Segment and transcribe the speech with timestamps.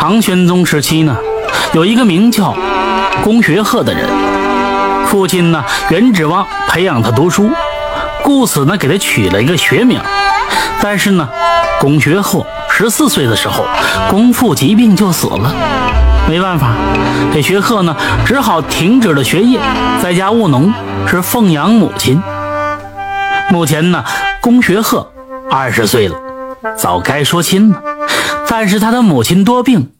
[0.00, 1.16] 唐玄宗时期呢，
[1.72, 2.54] 有一个名叫
[3.24, 4.06] 龚学鹤的人，
[5.08, 7.50] 父亲呢原指望培养他读书，
[8.22, 10.00] 故此呢给他取了一个学名。
[10.80, 11.28] 但是呢，
[11.80, 13.64] 龚学鹤十四岁的时候，
[14.08, 15.52] 公父疾病就死了，
[16.28, 16.68] 没办法，
[17.34, 19.58] 这学鹤呢只好停止了学业，
[20.00, 20.72] 在家务农，
[21.08, 22.22] 是奉养母亲。
[23.50, 24.04] 目前呢，
[24.40, 25.10] 龚学鹤
[25.50, 26.14] 二十岁了，
[26.76, 27.82] 早该说亲了。
[28.48, 29.92] 但是他的母亲多病，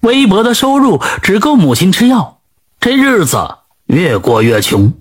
[0.00, 2.40] 微薄的收入只够母亲吃药，
[2.80, 4.94] 这日子越过越穷，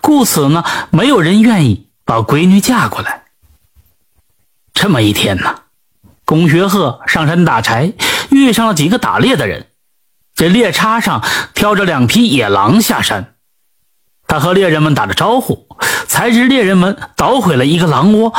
[0.00, 3.22] 故此呢，没有人愿意把闺女嫁过来。
[4.74, 5.60] 这么一天呢，
[6.24, 7.92] 龚学鹤上山打柴，
[8.30, 9.66] 遇上了几个打猎的人，
[10.34, 11.24] 这猎叉上
[11.54, 13.34] 挑着两匹野狼下山，
[14.26, 15.66] 他和猎人们打着招呼，
[16.08, 18.34] 才知猎人们捣毁了一个狼窝，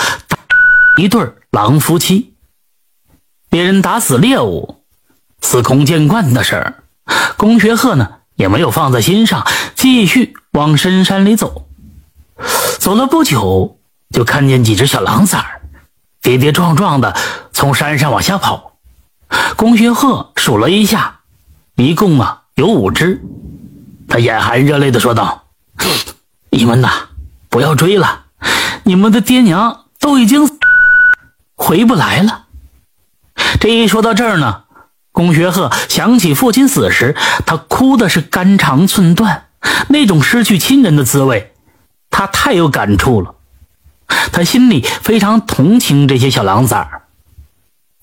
[0.97, 2.33] 一对狼夫妻。
[3.49, 4.83] 别人打死猎物，
[5.41, 6.83] 司空见惯的事儿。
[7.37, 11.67] 龚学鹤呢也没有放在心上，继续往深山里走。
[12.79, 13.79] 走了不久，
[14.11, 15.61] 就看见几只小狼崽儿
[16.21, 17.15] 跌跌撞撞的
[17.51, 18.73] 从山上往下跑。
[19.55, 21.19] 龚学鹤数了一下，
[21.75, 23.21] 一共啊有五只。
[24.09, 25.45] 他眼含热泪的说道
[26.49, 26.89] ：“你们呐，
[27.49, 28.25] 不要追了，
[28.83, 30.49] 你们的爹娘都已经
[31.55, 32.45] 回不来了。”
[33.69, 34.63] 一说到这儿呢，
[35.11, 37.15] 龚学鹤想起父亲死时，
[37.45, 39.47] 他哭的是肝肠寸断，
[39.89, 41.53] 那种失去亲人的滋味，
[42.09, 43.35] 他太有感触了。
[44.31, 47.01] 他心里非常同情这些小狼崽儿，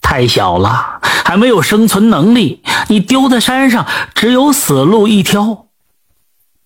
[0.02, 5.66] 太小了，还没有生存能力，你丢在山上，只有死路一条。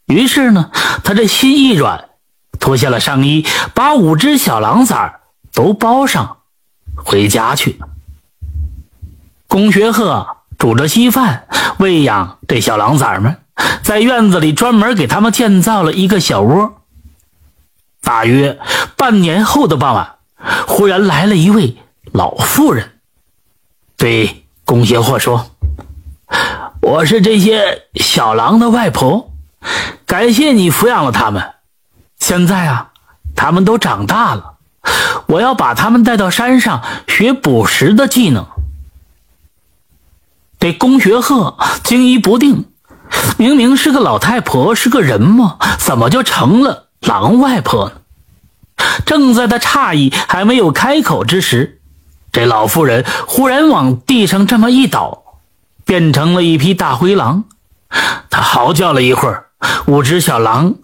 [0.06, 0.70] 于是呢，
[1.04, 2.08] 他这心一软，
[2.58, 5.20] 脱下了上衣，把五只小狼崽儿
[5.52, 6.38] 都包上，
[6.96, 7.78] 回家去。
[9.48, 11.46] 龚学鹤煮着稀饭
[11.78, 13.38] 喂养这小狼崽们，
[13.82, 16.82] 在院子里专门给他们建造了一个小窝。
[18.02, 18.58] 大约
[18.96, 20.16] 半年后的傍晚，
[20.66, 21.78] 忽然来了一位
[22.12, 22.92] 老妇人，
[23.96, 25.50] 对龚学鹤说
[26.82, 29.32] ：“我是这些小狼的外婆，
[30.04, 31.54] 感谢你抚养了他们。
[32.18, 32.90] 现在啊，
[33.34, 34.56] 他们都长大了，
[35.26, 38.46] 我要把他们带到山上学捕食的技能。”
[40.58, 42.64] 这龚学鹤惊疑不定，
[43.36, 45.58] 明明是个老太婆，是个人吗？
[45.78, 47.92] 怎么就成了狼外婆呢？
[49.06, 51.80] 正在他诧异还没有开口之时，
[52.32, 55.22] 这老妇人忽然往地上这么一倒，
[55.84, 57.44] 变成了一匹大灰狼。
[58.28, 59.46] 他嚎叫了一会儿，
[59.86, 60.74] 五只小狼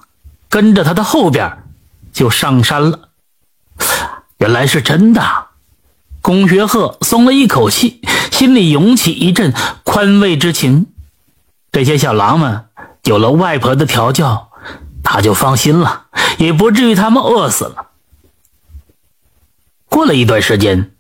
[0.48, 1.64] 跟着他的后边
[2.12, 3.08] 就上山了。
[4.38, 5.46] 原来是真的。
[6.20, 8.00] 龚学鹤松了一口气，
[8.34, 10.86] 心里涌起一阵宽慰之情。
[11.70, 12.64] 这些小狼们
[13.04, 14.50] 有了外婆的调教，
[15.04, 16.06] 他就放心了，
[16.38, 17.90] 也不至于他们饿死了。
[19.88, 20.90] 过了一段时间，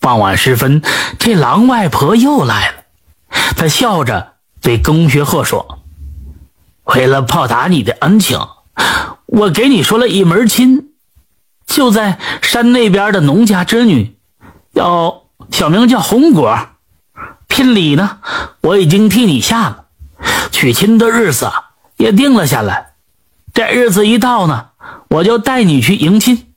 [0.00, 0.80] 傍晚时分，
[1.18, 2.84] 这狼外婆又来了。
[3.54, 5.80] 她笑着对龚学鹤说
[6.84, 8.40] ：“为了报答你的恩情，
[9.26, 10.94] 我给你说了一门亲，
[11.66, 14.16] 就在山那边的农家之女。”
[14.72, 16.58] 要小名叫红果，
[17.48, 18.18] 聘礼呢，
[18.60, 19.86] 我已经替你下了，
[20.50, 21.50] 娶亲的日子
[21.96, 22.92] 也定了下来。
[23.52, 24.70] 这日子一到呢，
[25.08, 26.54] 我就带你去迎亲。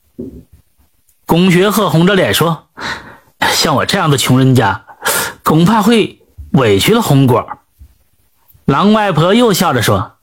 [1.26, 2.68] 龚学鹤红着脸说
[3.52, 4.86] ：“像我这样的穷人家，
[5.44, 6.22] 恐怕会
[6.52, 7.48] 委屈了红果。”
[8.66, 10.14] 狼外婆又笑着说：“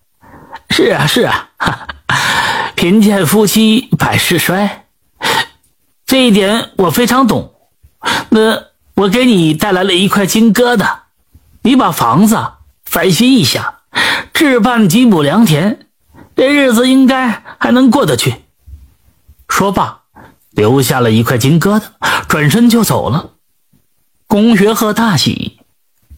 [0.71, 1.51] 是啊，是啊，
[2.75, 4.87] 贫贱夫妻百事衰，
[6.07, 7.52] 这一点我非常懂。”
[8.31, 8.65] 那
[8.95, 10.99] 我给你带来了一块金疙瘩，
[11.63, 12.39] 你把房子
[12.85, 13.81] 翻新一下，
[14.33, 15.87] 置办几亩良田，
[16.37, 18.37] 这日子应该还能过得去。
[19.49, 20.03] 说罢，
[20.51, 21.83] 留下了一块金疙瘩，
[22.27, 23.31] 转身就走了。
[24.27, 25.59] 龚学鹤大喜，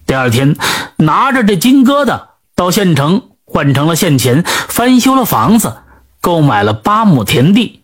[0.07, 0.57] 第二天
[0.97, 5.79] 拿着这金疙瘩到县城换成了现钱，翻修了房子，
[6.21, 7.84] 购买了八亩田地。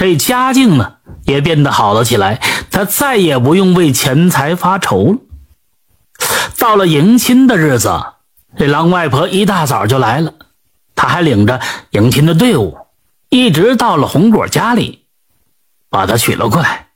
[0.00, 0.94] 这家境呢
[1.24, 5.18] 也变得好了起来，他再也不用为钱财发愁了。
[6.58, 8.02] 到了迎亲的日子，
[8.56, 10.32] 这狼外婆一大早就来了，
[10.94, 11.60] 他还领着
[11.90, 12.78] 迎亲的队伍，
[13.28, 15.04] 一直到了红果家里，
[15.90, 16.86] 把他娶了过来。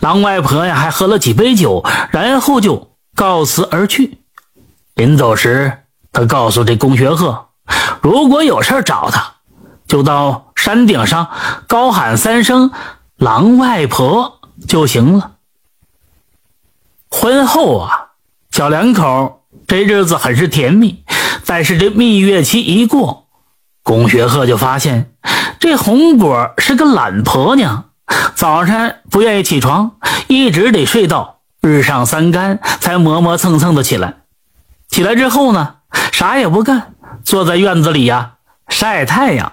[0.00, 4.18] 狼外婆呀还喝了几杯酒，然后就告辞而去。
[4.96, 5.78] 临走时，
[6.12, 7.46] 他告诉这龚学鹤，
[8.02, 9.32] 如果有事找他，
[9.86, 10.47] 就到。
[10.68, 11.30] 山顶上
[11.66, 12.72] 高喊三声
[13.16, 14.38] “狼外婆”
[14.68, 15.36] 就行了。
[17.08, 18.08] 婚后啊，
[18.50, 21.02] 小两口这日子很是甜蜜。
[21.46, 23.28] 但是这蜜月期一过，
[23.82, 25.14] 龚学鹤就发现
[25.58, 27.84] 这红果是个懒婆娘，
[28.34, 29.92] 早上不愿意起床，
[30.26, 34.16] 一直得睡到日上三竿才磨磨蹭蹭的起来。
[34.90, 35.76] 起来之后呢，
[36.12, 36.92] 啥也不干，
[37.24, 38.34] 坐在院子里呀
[38.68, 39.50] 晒太阳。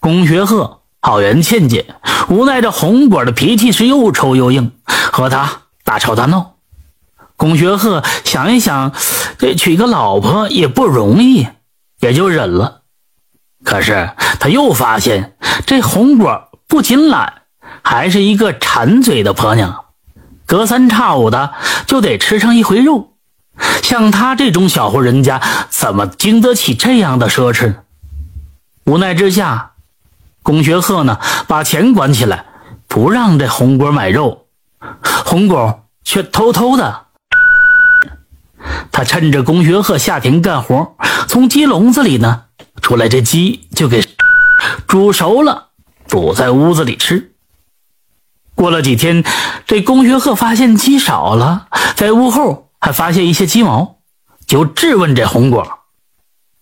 [0.00, 1.94] 龚学鹤好言劝解，
[2.30, 4.72] 无奈这红果的脾气是又臭又硬，
[5.12, 6.54] 和他大吵大闹。
[7.36, 8.92] 龚学鹤想一想，
[9.36, 11.46] 这娶个老婆也不容易，
[12.00, 12.80] 也就忍了。
[13.62, 15.36] 可是他又发现，
[15.66, 17.42] 这红果不仅懒，
[17.82, 19.84] 还是一个馋嘴的婆娘，
[20.46, 21.52] 隔三差五的
[21.86, 23.12] 就得吃上一回肉。
[23.82, 27.74] 像他这种小户人家，怎么经得起这样的奢侈？
[28.86, 29.72] 无奈之下，
[30.42, 32.44] 龚学鹤呢，把钱管起来，
[32.88, 34.46] 不让这红果买肉。
[35.24, 37.06] 红果却偷偷的，
[38.90, 40.96] 他趁着龚学鹤下田干活，
[41.28, 42.44] 从鸡笼子里呢
[42.80, 44.04] 出来，这鸡就给
[44.86, 45.68] 煮熟了，
[46.06, 47.32] 煮在屋子里吃。
[48.54, 49.24] 过了几天，
[49.66, 52.66] 这龚学鹤发现鸡少了，在屋后。
[52.82, 53.98] 还发现一些鸡毛，
[54.46, 55.80] 就质问这红果。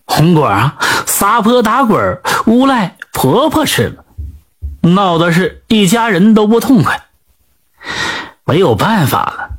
[0.05, 0.77] 红果啊，
[1.07, 4.05] 撒泼打滚，诬赖婆婆吃了，
[4.91, 7.07] 闹的是一家人都不痛快。
[8.45, 9.51] 没有办法了，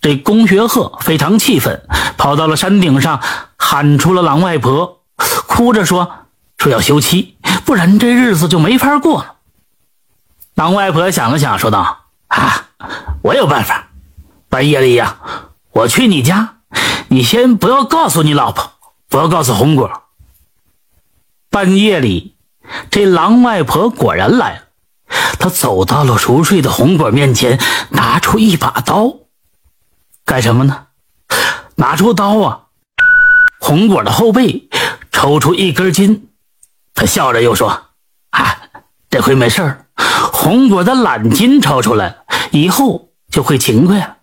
[0.00, 1.82] 这龚学鹤非常气愤，
[2.16, 3.20] 跑到了山顶上，
[3.56, 6.26] 喊出了狼外婆，哭着说
[6.58, 9.34] ：“说要休妻，不然这日子就没法过了。”
[10.54, 12.66] 狼外婆想了想，说道：“啊，
[13.22, 13.88] 我有办法，
[14.48, 15.18] 半夜里呀。”
[15.72, 16.56] 我去你家，
[17.08, 18.72] 你先不要告诉你老婆，
[19.08, 19.90] 不要告诉红果。
[21.48, 22.34] 半夜里，
[22.90, 24.62] 这狼外婆果然来了。
[25.38, 27.58] 她走到了熟睡的红果面前，
[27.90, 29.14] 拿出一把刀，
[30.24, 30.86] 干什么呢？
[31.76, 32.60] 拿出刀啊！
[33.58, 34.68] 红果的后背
[35.10, 36.28] 抽出一根筋，
[36.94, 37.84] 他笑着又说
[38.30, 38.56] ：“啊，
[39.08, 39.84] 这回没事，
[40.32, 42.16] 红果的懒筋抽出来，
[42.50, 44.16] 以后就会勤快了。”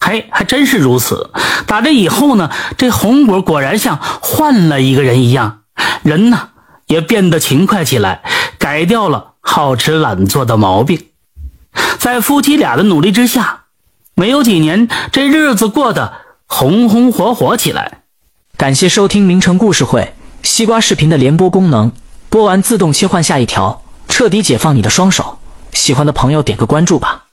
[0.00, 1.30] 嘿，还真是如此。
[1.66, 5.62] 打这以后呢，这红果果然像换了一个人一样，
[6.02, 6.50] 人呢
[6.86, 8.22] 也变得勤快起来，
[8.58, 11.06] 改掉了好吃懒做的毛病。
[11.98, 13.64] 在夫妻俩的努力之下，
[14.14, 16.12] 没有几年，这日子过得
[16.46, 18.02] 红红火火起来。
[18.56, 21.92] 感谢收听名城故事会西瓜视频的联播功能，
[22.30, 25.38] 播完自动切换下一条，彻底解放你的双手。
[25.72, 27.25] 喜欢的朋友点个关注吧。